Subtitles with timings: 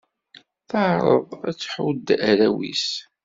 [0.69, 2.87] Teɛṛeḍ ad tḥudd arraw-is.